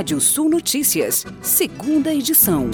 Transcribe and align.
Rádio 0.00 0.18
Sul 0.18 0.48
Notícias, 0.48 1.26
segunda 1.42 2.14
edição. 2.14 2.70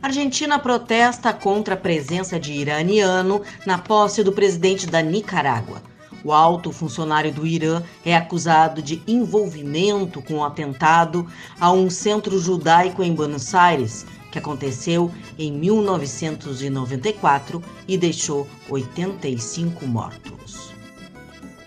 Argentina 0.00 0.58
protesta 0.58 1.30
contra 1.30 1.74
a 1.74 1.76
presença 1.76 2.40
de 2.40 2.54
iraniano 2.54 3.42
na 3.66 3.76
posse 3.76 4.24
do 4.24 4.32
presidente 4.32 4.86
da 4.86 5.02
Nicarágua. 5.02 5.82
O 6.24 6.32
alto 6.32 6.72
funcionário 6.72 7.30
do 7.30 7.46
Irã 7.46 7.82
é 8.02 8.16
acusado 8.16 8.80
de 8.80 9.02
envolvimento 9.06 10.22
com 10.22 10.36
o 10.36 10.38
um 10.38 10.44
atentado 10.44 11.26
a 11.60 11.70
um 11.70 11.90
centro 11.90 12.40
judaico 12.40 13.02
em 13.02 13.14
Buenos 13.14 13.54
Aires, 13.54 14.06
que 14.32 14.38
aconteceu 14.38 15.12
em 15.38 15.52
1994 15.52 17.62
e 17.86 17.98
deixou 17.98 18.48
85 18.70 19.86
mortos. 19.86 20.73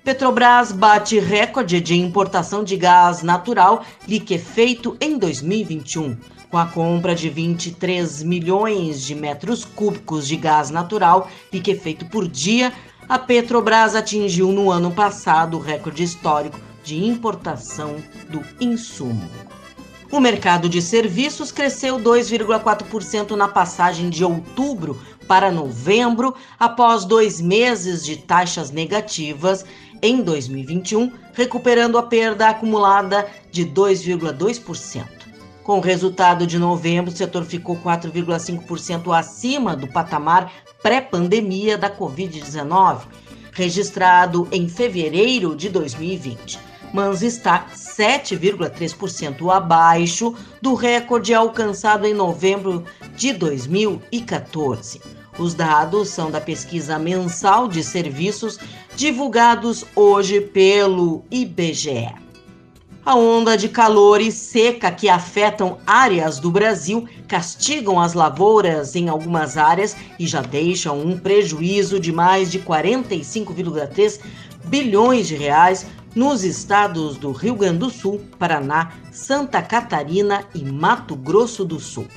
Petrobras 0.07 0.71
bate 0.71 1.19
recorde 1.19 1.81
de 1.81 1.93
importação 1.93 2.63
de 2.63 2.77
gás 2.77 3.23
natural 3.23 3.83
liquefeito 4.07 4.95
em 5.01 5.17
2021, 5.17 6.15
com 6.49 6.57
a 6.57 6.65
compra 6.65 7.13
de 7.13 7.29
23 7.29 8.23
milhões 8.23 9.01
de 9.01 9.13
metros 9.13 9.65
cúbicos 9.65 10.25
de 10.25 10.37
gás 10.37 10.69
natural 10.69 11.29
liquefeito 11.51 12.05
por 12.05 12.25
dia. 12.25 12.71
A 13.09 13.19
Petrobras 13.19 13.95
atingiu 13.95 14.53
no 14.53 14.71
ano 14.71 14.91
passado 14.91 15.57
o 15.57 15.59
recorde 15.59 16.03
histórico 16.03 16.57
de 16.85 17.03
importação 17.03 17.97
do 18.29 18.41
insumo. 18.61 19.29
O 20.09 20.21
mercado 20.21 20.69
de 20.69 20.81
serviços 20.81 21.51
cresceu 21.51 21.99
2,4% 21.99 23.31
na 23.31 23.49
passagem 23.49 24.09
de 24.09 24.23
outubro 24.23 24.97
para 25.27 25.51
novembro, 25.51 26.33
após 26.57 27.03
dois 27.03 27.41
meses 27.41 28.05
de 28.05 28.15
taxas 28.15 28.71
negativas 28.71 29.65
em 30.01 30.21
2021, 30.21 31.11
recuperando 31.33 31.97
a 31.97 32.03
perda 32.03 32.49
acumulada 32.49 33.27
de 33.51 33.65
2,2%. 33.65 35.05
Com 35.63 35.79
o 35.79 35.81
resultado 35.81 36.47
de 36.47 36.57
novembro, 36.57 37.11
o 37.11 37.15
setor 37.15 37.43
ficou 37.43 37.75
4,5% 37.77 39.17
acima 39.17 39.75
do 39.75 39.87
patamar 39.87 40.51
pré-pandemia 40.81 41.77
da 41.77 41.89
Covid-19, 41.89 43.01
registrado 43.51 44.47
em 44.51 44.69
fevereiro 44.69 45.55
de 45.55 45.69
2020 45.69 46.67
mas 46.93 47.21
está 47.21 47.67
7,3% 47.75 49.53
abaixo 49.53 50.33
do 50.61 50.73
recorde 50.73 51.33
alcançado 51.33 52.05
em 52.05 52.13
novembro 52.13 52.85
de 53.15 53.33
2014. 53.33 55.16
Os 55.37 55.53
dados 55.53 56.09
são 56.09 56.31
da 56.31 56.41
pesquisa 56.41 56.97
mensal 56.97 57.67
de 57.67 57.83
serviços 57.83 58.57
divulgados 58.95 59.85
hoje 59.95 60.41
pelo 60.41 61.23
IBGE. 61.29 62.13
A 63.05 63.15
onda 63.15 63.55
de 63.55 63.69
calor 63.69 64.19
e 64.19 64.31
seca 64.31 64.91
que 64.91 65.07
afetam 65.07 65.77
áreas 65.87 66.39
do 66.39 66.51
Brasil 66.51 67.07
castigam 67.27 68.01
as 68.01 68.13
lavouras 68.13 68.95
em 68.95 69.07
algumas 69.07 69.55
áreas 69.57 69.95
e 70.19 70.27
já 70.27 70.41
deixam 70.41 70.99
um 70.99 71.17
prejuízo 71.17 71.99
de 71.99 72.11
mais 72.11 72.51
de 72.51 72.59
45,3 72.59 74.19
bilhões 74.65 75.27
de 75.27 75.35
reais 75.35 75.85
nos 76.15 76.43
estados 76.43 77.17
do 77.17 77.31
Rio 77.31 77.55
Grande 77.55 77.79
do 77.79 77.89
Sul, 77.89 78.21
Paraná, 78.39 78.93
Santa 79.11 79.61
Catarina 79.61 80.45
e 80.53 80.63
Mato 80.63 81.15
Grosso 81.15 81.63
do 81.63 81.79
Sul. 81.79 82.07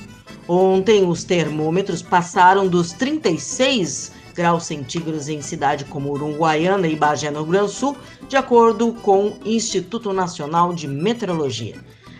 Ontem, 0.47 1.07
os 1.07 1.23
termômetros 1.23 2.01
passaram 2.01 2.67
dos 2.67 2.91
36 2.93 4.11
graus 4.33 4.63
centígrados 4.63 5.29
em 5.29 5.41
cidades 5.41 5.85
como 5.87 6.11
Uruguaiana 6.11 6.87
e 6.87 6.95
Bagé, 6.95 7.29
no 7.29 7.43
Rio 7.43 7.51
Grande 7.51 7.67
do 7.67 7.71
Sul, 7.71 7.97
de 8.27 8.35
acordo 8.35 8.93
com 8.93 9.27
o 9.27 9.37
Instituto 9.45 10.13
Nacional 10.13 10.73
de 10.73 10.87
Meteorologia. 10.87 11.75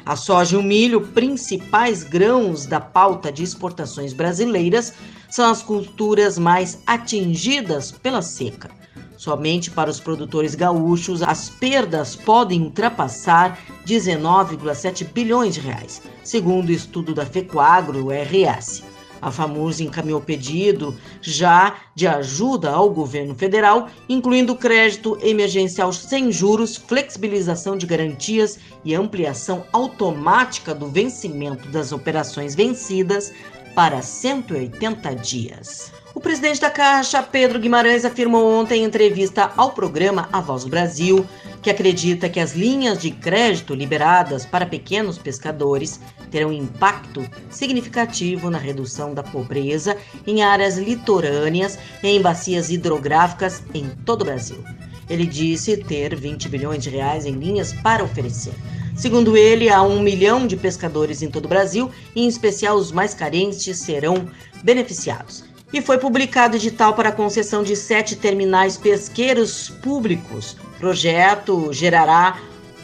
A 0.05 0.15
soja 0.15 0.55
e 0.55 0.59
o 0.59 0.63
milho, 0.63 1.01
principais 1.07 2.03
grãos 2.03 2.65
da 2.65 2.79
pauta 2.79 3.31
de 3.31 3.43
exportações 3.43 4.13
brasileiras, 4.13 4.93
são 5.29 5.49
as 5.49 5.61
culturas 5.61 6.37
mais 6.37 6.79
atingidas 6.85 7.91
pela 7.91 8.21
seca. 8.21 8.80
Somente 9.21 9.69
para 9.69 9.91
os 9.91 9.99
produtores 9.99 10.55
gaúchos, 10.55 11.21
as 11.21 11.47
perdas 11.47 12.15
podem 12.15 12.63
ultrapassar 12.63 13.55
19,7 13.85 15.03
bilhões 15.13 15.53
de 15.53 15.59
reais, 15.59 16.01
segundo 16.23 16.69
o 16.69 16.71
estudo 16.71 17.13
da 17.13 17.23
Fecoagro 17.23 18.07
RS. 18.09 18.81
A 19.21 19.29
FAMURS 19.29 19.79
encaminhou 19.79 20.19
pedido 20.19 20.97
já 21.21 21.75
de 21.93 22.07
ajuda 22.07 22.71
ao 22.71 22.89
governo 22.89 23.35
federal, 23.35 23.89
incluindo 24.09 24.55
crédito 24.55 25.15
emergencial 25.21 25.93
sem 25.93 26.31
juros, 26.31 26.75
flexibilização 26.75 27.77
de 27.77 27.85
garantias 27.85 28.57
e 28.83 28.95
ampliação 28.95 29.63
automática 29.71 30.73
do 30.73 30.87
vencimento 30.87 31.69
das 31.69 31.91
operações 31.91 32.55
vencidas 32.55 33.31
para 33.75 34.01
180 34.01 35.15
dias. 35.15 35.91
O 36.13 36.19
presidente 36.19 36.59
da 36.59 36.69
Caixa, 36.69 37.23
Pedro 37.23 37.59
Guimarães, 37.59 38.03
afirmou 38.03 38.59
ontem 38.59 38.81
em 38.81 38.85
entrevista 38.85 39.51
ao 39.55 39.71
programa 39.71 40.27
A 40.31 40.41
Voz 40.41 40.63
do 40.63 40.69
Brasil 40.69 41.25
que 41.61 41.69
acredita 41.69 42.27
que 42.27 42.39
as 42.39 42.53
linhas 42.53 42.99
de 42.99 43.11
crédito 43.11 43.73
liberadas 43.75 44.45
para 44.45 44.65
pequenos 44.65 45.17
pescadores 45.17 45.99
terão 46.31 46.51
impacto 46.51 47.23
significativo 47.49 48.49
na 48.49 48.57
redução 48.57 49.13
da 49.13 49.21
pobreza 49.21 49.95
em 50.25 50.41
áreas 50.41 50.77
litorâneas 50.77 51.77
e 52.01 52.07
em 52.07 52.21
bacias 52.21 52.71
hidrográficas 52.71 53.63
em 53.73 53.89
todo 54.05 54.23
o 54.23 54.25
Brasil. 54.25 54.63
Ele 55.09 55.25
disse 55.25 55.77
ter 55.77 56.15
20 56.15 56.49
bilhões 56.49 56.83
de 56.83 56.89
reais 56.89 57.25
em 57.25 57.33
linhas 57.33 57.73
para 57.73 58.03
oferecer. 58.03 58.53
Segundo 59.01 59.35
ele, 59.35 59.67
há 59.67 59.81
um 59.81 59.99
milhão 59.99 60.45
de 60.45 60.55
pescadores 60.55 61.23
em 61.23 61.27
todo 61.27 61.45
o 61.45 61.47
Brasil, 61.47 61.89
e 62.15 62.21
em 62.21 62.27
especial 62.27 62.77
os 62.77 62.91
mais 62.91 63.15
carentes 63.15 63.79
serão 63.79 64.29
beneficiados 64.63 65.43
e 65.73 65.81
foi 65.81 65.97
publicado 65.97 66.55
edital 66.55 66.93
para 66.93 67.09
a 67.09 67.11
concessão 67.11 67.63
de 67.63 67.75
sete 67.75 68.15
terminais 68.15 68.77
pesqueiros 68.77 69.69
públicos. 69.81 70.55
O 70.75 70.79
projeto 70.79 71.73
gerará 71.73 72.39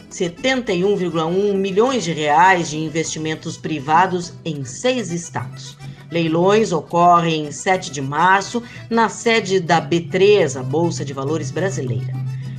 71,1 0.10 1.54
milhões 1.54 2.04
de 2.04 2.14
reais 2.14 2.68
de 2.72 2.80
investimentos 2.80 3.56
privados 3.56 4.34
em 4.44 4.66
seis 4.66 5.12
estados. 5.12 5.78
Leilões 6.10 6.72
ocorrem 6.72 7.46
em 7.46 7.52
7 7.52 7.92
de 7.92 8.02
março 8.02 8.64
na 8.90 9.08
sede 9.08 9.60
da 9.60 9.80
B3, 9.80 10.60
a 10.60 10.64
Bolsa 10.64 11.06
de 11.06 11.14
Valores 11.14 11.52
Brasileira. 11.52 12.12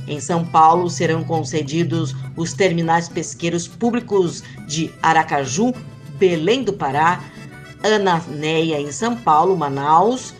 Em 0.09 0.19
São 0.19 0.43
Paulo 0.43 0.89
serão 0.89 1.23
concedidos 1.23 2.15
os 2.35 2.51
terminais 2.51 3.07
pesqueiros 3.07 3.67
públicos 3.67 4.43
de 4.67 4.91
Aracaju, 5.03 5.71
Belém 6.17 6.63
do 6.63 6.73
Pará, 6.73 7.23
Ananéia 7.83 8.81
em 8.81 8.91
São 8.91 9.15
Paulo, 9.15 9.55
Manaus, 9.55 10.33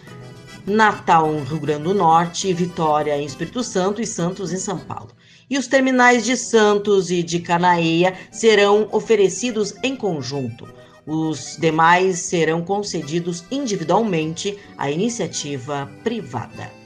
Natal 0.66 1.32
em 1.32 1.44
Rio 1.44 1.60
Grande 1.60 1.84
do 1.84 1.94
Norte, 1.94 2.52
Vitória 2.52 3.16
em 3.16 3.26
Espírito 3.26 3.64
Santo 3.64 4.02
e 4.02 4.08
Santos 4.08 4.52
em 4.52 4.58
São 4.58 4.80
Paulo. 4.80 5.12
E 5.48 5.56
os 5.56 5.68
terminais 5.68 6.26
de 6.26 6.36
Santos 6.36 7.12
e 7.12 7.22
de 7.22 7.40
Canaéia 7.40 8.16
serão 8.32 8.90
oferecidos 8.92 9.76
em 9.84 9.96
conjunto. 9.96 10.68
Os 11.06 11.58
demais 11.60 12.18
serão 12.18 12.64
concedidos 12.64 13.44
individualmente 13.52 14.58
à 14.78 14.90
iniciativa 14.90 15.88
privada. 16.04 16.79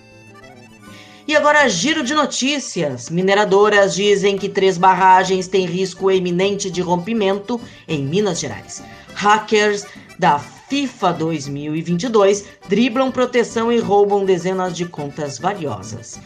E 1.25 1.35
agora, 1.37 1.69
giro 1.69 2.03
de 2.03 2.13
notícias. 2.13 3.09
Mineradoras 3.09 3.95
dizem 3.95 4.37
que 4.37 4.49
três 4.49 4.77
barragens 4.77 5.47
têm 5.47 5.65
risco 5.65 6.11
eminente 6.11 6.69
de 6.69 6.81
rompimento 6.81 7.59
em 7.87 8.03
Minas 8.03 8.41
Gerais. 8.41 8.83
Hackers 9.15 9.85
da 10.19 10.37
FIFA 10.37 11.13
2022 11.13 12.45
driblam 12.67 13.09
proteção 13.09 13.71
e 13.71 13.79
roubam 13.79 14.25
dezenas 14.25 14.75
de 14.75 14.85
contas 14.85 15.39
valiosas. 15.39 16.19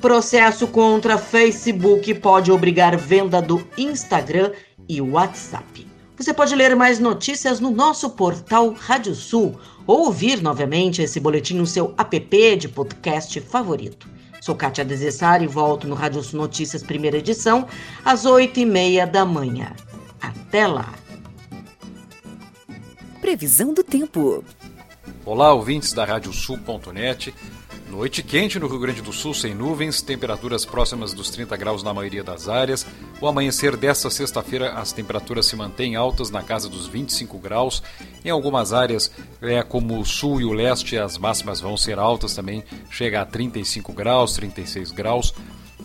Processo 0.00 0.68
contra 0.68 1.18
Facebook 1.18 2.14
pode 2.14 2.52
obrigar 2.52 2.96
venda 2.96 3.42
do 3.42 3.66
Instagram 3.76 4.52
e 4.88 5.00
WhatsApp. 5.00 5.84
Você 6.16 6.32
pode 6.32 6.54
ler 6.54 6.76
mais 6.76 7.00
notícias 7.00 7.58
no 7.58 7.72
nosso 7.72 8.10
portal 8.10 8.72
Rádio 8.72 9.16
Sul 9.16 9.58
ou 9.84 10.06
ouvir 10.06 10.40
novamente 10.40 11.02
esse 11.02 11.18
boletim 11.18 11.56
no 11.56 11.66
seu 11.66 11.92
app 11.98 12.56
de 12.56 12.68
podcast 12.68 13.40
favorito. 13.40 14.14
Sou 14.44 14.54
Kátia 14.54 14.84
Desessari 14.84 15.44
e 15.44 15.48
volto 15.48 15.88
no 15.88 15.94
Rádio 15.94 16.22
Sul 16.22 16.38
Notícias, 16.38 16.82
primeira 16.82 17.16
edição, 17.16 17.66
às 18.04 18.26
oito 18.26 18.60
e 18.60 18.66
meia 18.66 19.06
da 19.06 19.24
manhã. 19.24 19.72
Até 20.20 20.66
lá! 20.66 20.92
Previsão 23.22 23.72
do 23.72 23.82
tempo. 23.82 24.44
Olá, 25.24 25.54
ouvintes 25.54 25.94
da 25.94 26.04
Radiosul.net. 26.04 27.34
Noite 27.88 28.22
quente 28.22 28.58
no 28.58 28.66
Rio 28.66 28.80
Grande 28.80 29.00
do 29.00 29.14
Sul, 29.14 29.32
sem 29.32 29.54
nuvens, 29.54 30.02
temperaturas 30.02 30.66
próximas 30.66 31.14
dos 31.14 31.30
30 31.30 31.56
graus 31.56 31.82
na 31.82 31.94
maioria 31.94 32.22
das 32.22 32.46
áreas. 32.46 32.86
O 33.20 33.28
amanhecer 33.28 33.76
desta 33.76 34.10
sexta-feira, 34.10 34.72
as 34.72 34.92
temperaturas 34.92 35.46
se 35.46 35.56
mantêm 35.56 35.94
altas 35.96 36.30
na 36.30 36.42
casa 36.42 36.68
dos 36.68 36.86
25 36.86 37.38
graus. 37.38 37.82
Em 38.24 38.30
algumas 38.30 38.72
áreas, 38.72 39.10
é, 39.40 39.62
como 39.62 39.98
o 39.98 40.04
sul 40.04 40.40
e 40.40 40.44
o 40.44 40.52
leste, 40.52 40.98
as 40.98 41.16
máximas 41.16 41.60
vão 41.60 41.76
ser 41.76 41.98
altas 41.98 42.34
também, 42.34 42.64
chega 42.90 43.20
a 43.20 43.24
35 43.24 43.92
graus, 43.92 44.34
36 44.34 44.90
graus. 44.90 45.32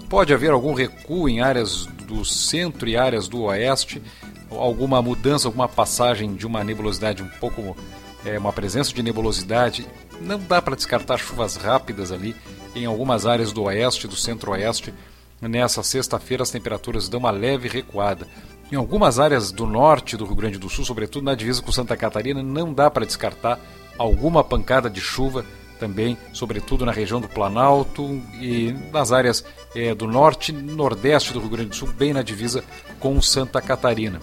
Pode 0.09 0.33
haver 0.33 0.51
algum 0.51 0.73
recuo 0.73 1.29
em 1.29 1.39
áreas 1.39 1.85
do 2.07 2.25
centro 2.25 2.89
e 2.89 2.97
áreas 2.97 3.27
do 3.27 3.43
oeste, 3.43 4.01
alguma 4.49 5.01
mudança, 5.01 5.47
alguma 5.47 5.69
passagem 5.69 6.33
de 6.33 6.47
uma 6.47 6.63
nebulosidade 6.63 7.21
um 7.21 7.29
pouco, 7.39 7.77
é, 8.25 8.37
uma 8.39 8.51
presença 8.51 8.91
de 8.91 9.03
nebulosidade. 9.03 9.87
Não 10.19 10.39
dá 10.39 10.61
para 10.61 10.75
descartar 10.75 11.17
chuvas 11.17 11.55
rápidas 11.55 12.11
ali 12.11 12.35
em 12.75 12.85
algumas 12.85 13.25
áreas 13.25 13.51
do 13.51 13.63
oeste, 13.63 14.07
do 14.07 14.15
centro-oeste. 14.15 14.93
Nessa 15.41 15.81
sexta-feira 15.83 16.43
as 16.43 16.51
temperaturas 16.51 17.07
dão 17.07 17.19
uma 17.19 17.31
leve 17.31 17.67
recuada. 17.67 18.27
Em 18.71 18.75
algumas 18.75 19.19
áreas 19.19 19.51
do 19.51 19.65
norte 19.65 20.17
do 20.17 20.25
Rio 20.25 20.35
Grande 20.35 20.57
do 20.57 20.69
Sul, 20.69 20.85
sobretudo 20.85 21.23
na 21.23 21.35
divisa 21.35 21.61
com 21.61 21.71
Santa 21.71 21.97
Catarina, 21.97 22.43
não 22.43 22.73
dá 22.73 22.89
para 22.89 23.05
descartar 23.05 23.59
alguma 23.97 24.43
pancada 24.43 24.89
de 24.89 25.01
chuva 25.01 25.45
também, 25.79 26.17
sobretudo 26.33 26.85
na 26.85 26.91
região 26.91 27.21
do 27.21 27.27
Planalto 27.27 28.03
e 28.39 28.75
nas 28.91 29.11
áreas 29.11 29.43
é, 29.73 29.95
do 29.95 30.07
norte 30.07 30.51
e 30.51 30.55
nordeste 30.55 31.33
do 31.33 31.39
Rio 31.39 31.49
Grande 31.49 31.69
do 31.69 31.75
Sul, 31.75 31.87
bem 31.87 32.13
na 32.13 32.21
divisa 32.21 32.63
com 32.99 33.19
Santa 33.21 33.61
Catarina. 33.61 34.19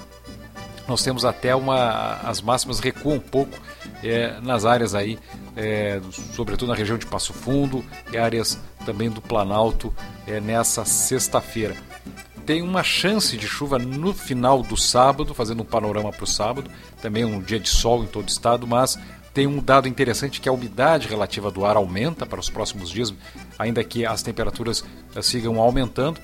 Nós 0.86 1.02
temos 1.02 1.24
até 1.24 1.56
uma. 1.56 2.20
as 2.22 2.40
máximas 2.40 2.78
recuam 2.78 3.16
um 3.16 3.20
pouco 3.20 3.58
é, 4.02 4.40
nas 4.40 4.64
áreas 4.64 4.94
aí, 4.94 5.18
é, 5.56 6.00
sobretudo 6.34 6.68
na 6.68 6.74
região 6.74 6.98
de 6.98 7.06
Passo 7.06 7.32
Fundo 7.32 7.84
e 8.12 8.16
áreas 8.16 8.58
também 8.84 9.10
do 9.10 9.20
Planalto 9.20 9.92
é, 10.26 10.40
nessa 10.40 10.84
sexta-feira. 10.84 11.74
Tem 12.44 12.62
uma 12.62 12.84
chance 12.84 13.36
de 13.36 13.48
chuva 13.48 13.78
no 13.78 14.14
final 14.14 14.62
do 14.62 14.76
sábado, 14.76 15.34
fazendo 15.34 15.62
um 15.62 15.66
panorama 15.66 16.12
para 16.12 16.22
o 16.22 16.28
sábado, 16.28 16.70
também 17.02 17.24
um 17.24 17.40
dia 17.40 17.58
de 17.58 17.68
sol 17.68 18.04
em 18.04 18.06
todo 18.06 18.24
o 18.24 18.30
estado, 18.30 18.66
mas 18.66 18.96
tem 19.34 19.46
um 19.46 19.60
dado 19.60 19.88
interessante 19.88 20.40
que 20.40 20.48
a 20.48 20.52
umidade 20.52 21.08
relativa 21.08 21.50
do 21.50 21.64
ar 21.64 21.76
aumenta 21.76 22.24
para 22.24 22.38
os 22.38 22.48
próximos 22.48 22.88
dias, 22.88 23.12
ainda 23.58 23.82
que 23.82 24.06
as 24.06 24.22
temperaturas 24.22 24.84
eh, 25.14 25.20
sigam 25.20 25.60
aumentando. 25.60 26.20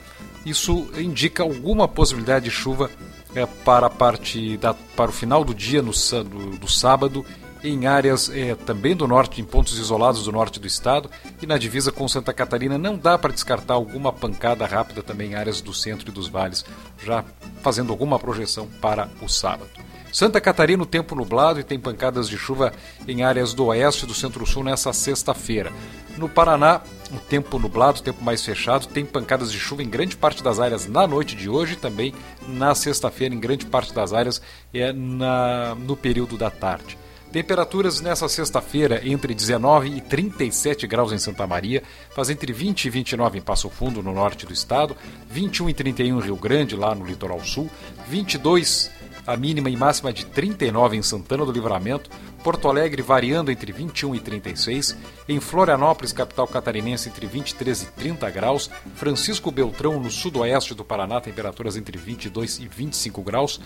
Isso 0.47 0.89
indica 0.97 1.43
alguma 1.43 1.87
possibilidade 1.87 2.47
de 2.47 2.51
chuva 2.51 2.91
é, 3.35 3.45
para 3.45 3.89
a 3.89 3.91
parte 3.91 4.57
da, 4.57 4.73
para 4.73 5.11
o 5.11 5.13
final 5.13 5.45
do 5.45 5.55
dia 5.55 5.83
no, 5.83 5.93
do, 5.93 6.59
do 6.59 6.69
sábado 6.69 7.25
em 7.63 7.87
áreas 7.87 8.29
é, 8.29 8.55
também 8.55 8.95
do 8.97 9.07
norte, 9.07 9.41
em 9.41 9.45
pontos 9.45 9.79
isolados 9.79 10.25
do 10.25 10.33
norte 10.33 10.59
do 10.59 10.67
estado 10.67 11.11
e 11.41 11.47
na 11.47 11.59
divisa 11.59 11.93
com 11.93 12.09
Santa 12.09 12.33
Catarina 12.33 12.77
não 12.77 12.97
dá 12.97 13.17
para 13.17 13.33
descartar 13.33 13.75
alguma 13.75 14.13
pancada 14.13 14.67
rápida 14.67 15.03
também 15.03 15.33
em 15.33 15.35
áreas 15.35 15.61
do 15.61 15.73
centro 15.73 16.11
e 16.11 16.13
dos 16.13 16.29
vales, 16.29 16.65
já 17.05 17.25
fazendo 17.63 17.93
alguma 17.93 18.19
projeção 18.19 18.67
para 18.81 19.09
o 19.21 19.29
sábado. 19.29 19.71
Santa 20.13 20.43
Catarina, 20.43 20.83
o 20.83 20.87
tempo 20.87 21.15
nublado 21.15 21.59
e 21.59 21.65
tem 21.65 21.81
pancadas 21.81 22.29
de 22.29 22.37
chuva 22.37 22.73
em 23.09 23.23
áreas 23.23 23.55
do 23.55 23.65
oeste 23.67 24.05
e 24.05 24.07
do 24.07 24.13
centro-sul 24.13 24.63
nessa 24.63 24.93
sexta-feira. 24.93 25.73
No 26.19 26.29
Paraná, 26.29 26.83
o 27.11 27.19
tempo 27.19 27.59
nublado, 27.59 28.01
o 28.01 28.03
tempo 28.03 28.23
mais 28.23 28.45
fechado, 28.45 28.87
tem 28.89 29.07
pancadas 29.07 29.51
de 29.51 29.59
chuva 29.59 29.83
em 29.83 29.89
grande 29.89 30.15
parte 30.15 30.43
das 30.43 30.61
áreas 30.61 30.87
na 30.87 31.07
noite 31.07 31.35
de 31.35 31.49
hoje 31.49 31.73
e 31.73 31.77
também 31.77 32.15
na 32.47 32.75
sexta-feira 32.75 33.35
em 33.35 33.41
grande 33.41 33.65
parte 33.65 33.95
das 33.95 34.13
áreas 34.13 34.43
é 34.75 34.93
na, 34.93 35.75
no 35.77 35.97
período 35.97 36.37
da 36.37 36.51
tarde. 36.51 36.99
Temperaturas 37.33 37.99
nessa 38.03 38.29
sexta-feira 38.29 39.01
entre 39.09 39.35
19 39.35 39.89
e 39.89 40.01
37 40.03 40.87
graus 40.87 41.13
em 41.13 41.19
Santa 41.19 41.47
Maria, 41.47 41.83
faz 42.11 42.29
entre 42.29 42.53
20 42.53 42.85
e 42.85 42.91
29 42.91 43.39
em 43.39 43.41
Passo 43.41 43.71
Fundo, 43.71 44.03
no 44.03 44.13
norte 44.13 44.45
do 44.45 44.53
estado, 44.53 44.95
21 45.31 45.71
e 45.71 45.75
31 45.75 46.19
em 46.19 46.23
Rio 46.23 46.37
Grande, 46.37 46.77
lá 46.77 46.95
no 46.95 47.07
litoral 47.07 47.43
sul, 47.43 47.71
22 48.07 48.91
a 49.27 49.37
mínima 49.37 49.71
e 49.71 49.77
máxima 49.77 50.13
de 50.13 50.27
39 50.27 50.97
em 50.97 51.03
Santana 51.03 51.45
do 51.45 51.53
Livramento, 51.53 52.11
Porto 52.43 52.69
Alegre 52.69 53.03
variando 53.03 53.51
entre 53.51 53.73
21 53.73 54.15
e 54.17 54.21
36, 54.21 54.97
em 55.29 55.41
Florianópolis, 55.41 56.13
capital 56.13 56.47
catarinense, 56.47 57.09
entre 57.09 57.27
23 57.27 57.83
e 57.83 57.87
30 57.87 58.31
graus, 58.31 58.69
Francisco 58.95 59.51
Beltrão, 59.51 60.01
no 60.01 60.11
sudoeste 60.11 60.75
do 60.75 60.85
Paraná, 60.85 61.21
temperaturas 61.21 61.77
entre 61.77 61.97
22 61.97 62.59
e 62.59 62.67
25 62.67 63.23
graus, 63.23 63.61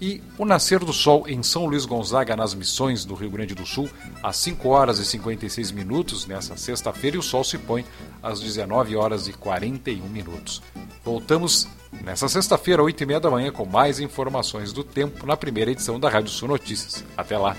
e 0.00 0.22
o 0.38 0.44
nascer 0.44 0.78
do 0.80 0.92
sol 0.92 1.24
em 1.26 1.42
São 1.42 1.66
Luís 1.66 1.86
Gonzaga, 1.86 2.36
nas 2.36 2.54
Missões 2.54 3.04
do 3.04 3.14
Rio 3.14 3.30
Grande 3.30 3.54
do 3.54 3.64
Sul, 3.64 3.88
às 4.22 4.36
5 4.36 4.68
horas 4.68 4.98
e 4.98 5.04
56 5.04 5.70
minutos 5.70 6.26
nessa 6.26 6.56
sexta-feira, 6.56 7.16
e 7.16 7.18
o 7.18 7.22
sol 7.22 7.44
se 7.44 7.58
põe 7.58 7.84
às 8.22 8.40
19 8.40 8.96
horas 8.96 9.28
e 9.28 9.32
41 9.32 10.06
minutos. 10.08 10.62
Voltamos 11.04 11.68
nessa 12.04 12.28
sexta-feira, 12.28 12.82
8 12.82 13.02
e 13.02 13.06
meia 13.06 13.20
da 13.20 13.30
manhã, 13.30 13.50
com 13.50 13.64
mais 13.64 14.00
informações 14.00 14.72
do 14.72 14.84
tempo 14.84 15.26
na 15.26 15.36
primeira 15.36 15.70
edição 15.70 15.98
da 15.98 16.08
Rádio 16.08 16.30
Sul 16.30 16.48
Notícias. 16.48 17.04
Até 17.16 17.38
lá! 17.38 17.56